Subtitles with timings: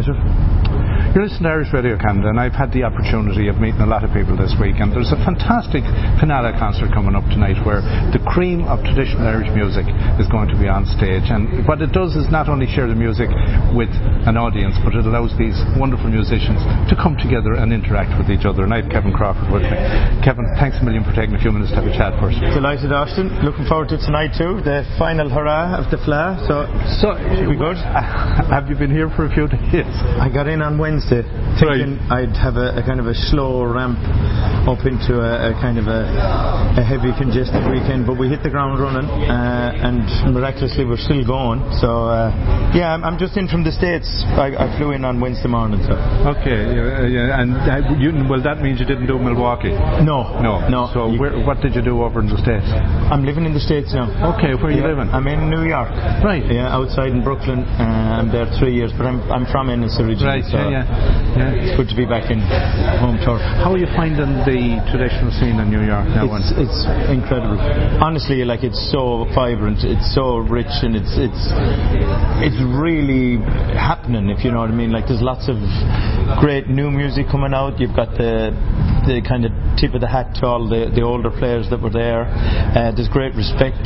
[0.00, 0.14] 没事
[1.10, 4.06] You're listening to Irish Radio Canada, and I've had the opportunity of meeting a lot
[4.06, 4.78] of people this week.
[4.78, 5.82] And there's a fantastic
[6.22, 7.82] Finale concert coming up tonight where
[8.14, 9.90] the cream of traditional Irish music
[10.22, 11.26] is going to be on stage.
[11.34, 13.26] And what it does is not only share the music
[13.74, 13.90] with
[14.22, 18.46] an audience, but it allows these wonderful musicians to come together and interact with each
[18.46, 18.62] other.
[18.62, 19.74] And I have Kevin Crawford with me.
[20.22, 22.38] Kevin, thanks a million for taking a few minutes to have a chat first.
[22.38, 23.34] Delighted, Austin.
[23.42, 26.38] Looking forward to tonight too, the final hurrah of the Fleadh.
[26.46, 26.70] So,
[27.02, 27.82] So, should be good.
[28.54, 29.90] have you been here for a few days?
[30.14, 33.98] I got in on Wednesday thinking I'd have a, a kind of a slow ramp
[34.68, 36.04] up into a, a kind of a,
[36.76, 41.24] a heavy congested weekend, but we hit the ground running uh, and miraculously we're still
[41.24, 41.60] going.
[41.80, 42.30] So uh,
[42.76, 44.06] yeah, I'm, I'm just in from the States.
[44.36, 45.80] I, I flew in on Wednesday morning.
[45.88, 45.96] So
[46.36, 49.72] Okay, yeah, yeah, and uh, you, well, that means you didn't do Milwaukee.
[50.04, 50.90] no, No, no.
[50.92, 52.66] So, where, what did you do over in the States?
[53.10, 54.10] I'm living in the States now.
[54.36, 55.08] Okay, where are you Yeah, living?
[55.10, 55.88] I'm in New York.
[56.24, 56.44] Right.
[56.46, 57.64] Yeah, outside in Brooklyn.
[57.64, 60.42] Uh, I'm there three years, but I'm I'm from Ennis originally.
[60.42, 60.84] Right, so yeah,
[61.36, 61.54] yeah.
[61.54, 62.40] It's good to be back in
[63.00, 63.40] home turf.
[63.40, 66.26] How are you finding the traditional scene in New York now?
[66.36, 67.58] It's, it's incredible.
[68.02, 71.44] Honestly, like it's so vibrant, it's so rich, and it's it's
[72.42, 73.38] it's really
[73.74, 74.28] happening.
[74.30, 74.92] If you know what I mean.
[74.92, 75.56] Like there's lots of
[76.40, 77.78] great new music coming out.
[77.78, 78.50] You've got the
[79.06, 81.90] the kind of tip of the hat to all the, the older players that were
[81.90, 82.28] there.
[82.76, 83.80] Uh, there's great respect,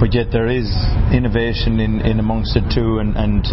[0.00, 0.66] but yet there is
[1.12, 3.44] innovation in, in amongst it too, and, and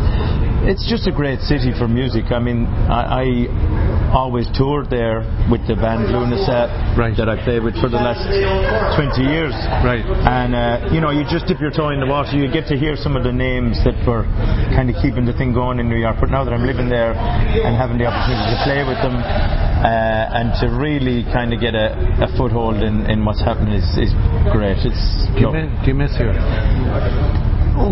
[0.64, 2.32] it's just a great city for music.
[2.32, 7.18] I mean, I, I always toured there with the band Lunasa Right.
[7.18, 9.54] that I played with for the last 20 years.
[9.82, 10.06] Right.
[10.06, 12.78] And, uh, you know, you just dip your toe in the water, you get to
[12.78, 14.30] hear some of the names that were
[14.78, 16.18] kind of keeping the thing going in New York.
[16.22, 20.38] But now that I'm living there and having the opportunity to play with them uh,
[20.38, 24.14] and to really kind of get a, a foothold in, in what's happening is, is
[24.54, 24.78] great.
[24.86, 27.43] It's do, you miss, do you miss here?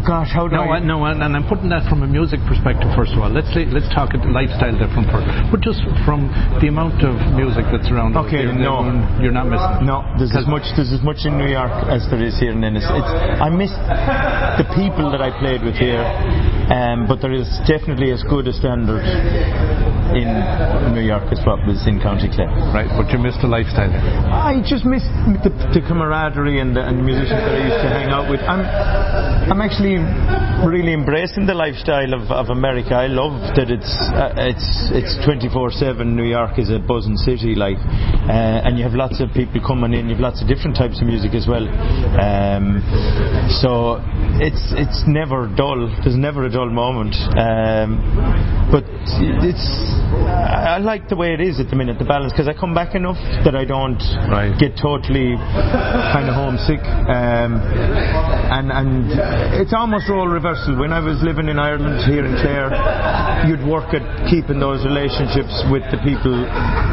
[0.02, 0.80] Gosh, how do No, I?
[0.80, 3.30] No, and and I'm putting that from a music perspective first of all.
[3.30, 6.26] Let's let's talk a lifestyle different first, but just from
[6.58, 8.18] the amount of music that's around.
[8.18, 8.82] Okay, you're, no.
[9.22, 9.86] you're not missing.
[9.86, 12.64] No, there's as much there's as much in New York as there is here in
[12.66, 12.82] Ennis.
[12.82, 13.70] It's I miss
[14.58, 16.02] the people that I played with here,
[16.74, 19.06] um, but there is definitely as good a standard
[20.16, 22.52] in New York as what was in County Clare.
[22.76, 23.92] Right, but you missed the lifestyle.
[23.92, 25.04] I just miss
[25.44, 28.42] the, the camaraderie and the, and the musicians that I used to hang out with.
[28.42, 28.64] I'm
[29.52, 29.98] I'm actually
[30.64, 32.94] really embracing the lifestyle of, of America.
[32.94, 36.06] I love that it's uh, it's it's 24/7.
[36.06, 39.94] New York is a buzzing city, like, uh, and you have lots of people coming
[39.94, 40.08] in.
[40.08, 41.66] You have lots of different types of music as well.
[41.68, 42.80] Um,
[43.62, 44.00] so
[44.40, 45.90] it's it's never dull.
[46.04, 47.16] There's never a dull moment.
[47.36, 48.00] Um,
[48.72, 48.86] but
[49.44, 49.68] it's
[50.10, 52.74] I I like the way it is at the minute, the balance, because I come
[52.74, 54.00] back enough that I don't
[54.32, 54.56] Right.
[54.58, 55.36] get totally
[56.16, 56.80] kind of homesick.
[56.82, 57.60] Um,
[58.56, 59.12] and and
[59.62, 60.76] it's almost role reversal.
[60.80, 62.72] When I was living in Ireland here in Clare,
[63.48, 66.34] you'd work at keeping those relationships with the people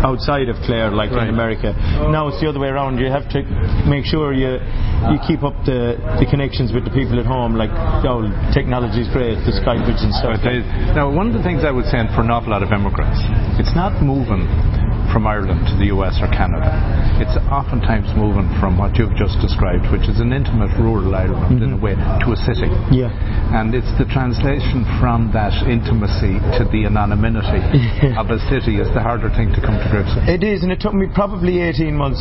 [0.05, 1.29] outside of Clare, like Right.
[1.29, 1.73] in America.
[2.11, 2.99] Now it's the other way around.
[2.99, 3.43] You have to
[3.87, 4.59] make sure you
[5.13, 7.55] you keep up the, the connections with the people at home.
[7.55, 7.71] Like,
[8.03, 10.43] oh, technology's great, the Skype and stuff.
[10.43, 10.67] They-
[10.99, 12.98] Now, one of the things I would say for an awful lot of immigrants,
[13.59, 14.49] it's not moving
[15.13, 16.69] from Ireland to the US or Canada.
[17.23, 21.73] It's oftentimes moving from what you've just described, which is an intimate rural Ireland in
[21.75, 22.69] a way, to a city.
[22.93, 23.09] Yeah.
[23.55, 27.63] And it's the translation from that intimacy to the anonymity
[28.21, 30.29] of a city is the harder thing to come to grips with.
[30.29, 32.21] It is, and it took me probably 18 months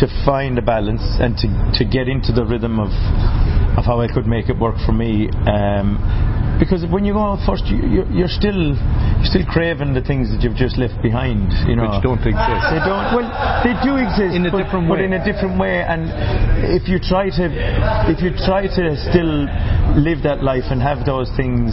[0.00, 1.48] to find a balance and to,
[1.80, 2.92] to get into the rhythm of
[3.74, 5.28] of how I could make it work for me.
[5.50, 5.98] Um,
[6.58, 8.78] because when you go out first, you, you're, you're still
[9.24, 11.50] still craving the things that you've just left behind.
[11.68, 12.64] You know, Which don't exist.
[12.70, 13.06] They don't.
[13.16, 13.28] Well,
[13.64, 15.82] they do exist In a but, different but in a different way.
[15.82, 16.08] And
[16.70, 17.44] if you try to
[18.08, 19.48] if you try to still
[19.96, 21.72] live that life and have those things,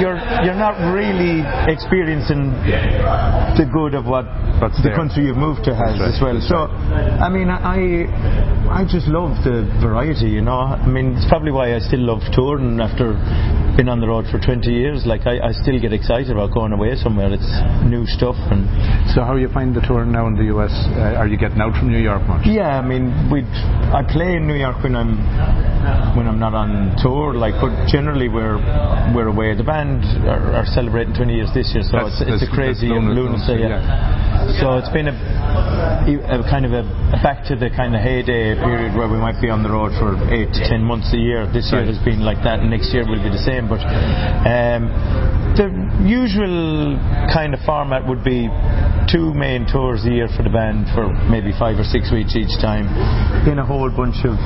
[0.00, 2.52] you're you're not really experiencing
[3.58, 4.24] the good of what
[4.62, 4.96] What's the there.
[4.96, 6.38] country you've moved to has right, as well.
[6.46, 8.06] So, I mean, I
[8.70, 10.30] I just love the variety.
[10.30, 13.18] You know, I mean, it's probably why I still love touring after
[13.76, 15.04] being on the road for 20 years.
[15.06, 17.32] Like, I, I still get excited about going away somewhere.
[17.32, 17.48] It's
[17.88, 18.68] new stuff and.
[19.12, 20.72] So how are you finding the tour now in the US?
[20.96, 22.46] Uh, are you getting out from New York much?
[22.46, 23.42] Yeah, I mean, we
[23.92, 25.20] I play in New York when I'm
[26.16, 27.34] when I'm not on tour.
[27.34, 28.56] Like, but generally we're
[29.14, 29.54] we're away.
[29.54, 32.54] The band are, are celebrating 20 years this year, so That's- it's, it's that's- a
[32.54, 33.60] crazy lunacy.
[33.60, 33.80] yeah.
[33.82, 34.21] Yeah.
[34.60, 36.82] So it's been a, a kind of a
[37.22, 40.16] back to the kind of heyday period where we might be on the road for
[40.32, 41.46] eight to ten months a year.
[41.52, 43.68] This year has been like that, and next year will be the same.
[43.68, 44.88] But um,
[45.56, 45.68] the
[46.04, 46.96] usual
[47.32, 48.48] kind of format would be
[49.10, 52.56] two main tours a year for the band for maybe five or six weeks each
[52.60, 52.88] time.
[53.46, 54.36] in a whole bunch of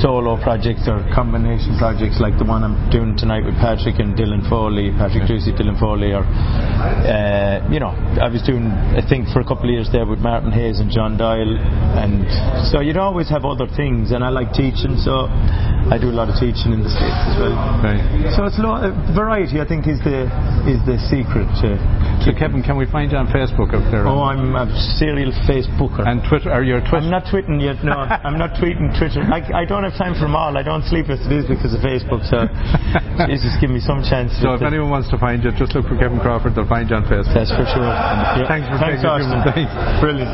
[0.00, 4.46] solo projects or combination projects like the one I'm doing tonight with Patrick and Dylan
[4.48, 9.40] Foley, Patrick Doocey, Dylan Foley, or uh, you know, I was doing a thing for
[9.40, 11.58] a couple of years there with Martin Hayes and John Doyle,
[11.98, 12.24] and
[12.70, 14.12] so you'd always have other things.
[14.12, 17.36] And I like teaching, so I do a lot of teaching in the states as
[17.42, 17.56] well.
[17.82, 18.00] Right.
[18.36, 19.60] So it's lo- uh, variety.
[19.60, 20.30] I think is the
[20.64, 21.76] is the secret to.
[22.22, 24.06] So Kevin, can we find you on Facebook out there?
[24.06, 26.06] Oh, I'm a serial Facebooker.
[26.06, 26.54] and Twitter.
[26.54, 27.02] Are you a Twitter?
[27.02, 27.82] I'm not tweeting yet.
[27.82, 29.26] No, I'm not tweeting Twitter.
[29.26, 30.54] I, I don't have time for them all.
[30.56, 32.22] I don't sleep as it is because of Facebook.
[32.30, 32.46] So,
[33.26, 34.30] Jesus, give me some chance.
[34.38, 34.70] so if it.
[34.70, 36.54] anyone wants to find you, just look for Kevin Crawford.
[36.54, 37.34] They'll find you on Facebook.
[37.34, 37.90] That's for sure.
[37.90, 38.46] Yeah.
[38.46, 39.42] Thanks for Thanks, taking Austin.
[39.42, 39.74] minutes.
[39.98, 40.30] Brilliant.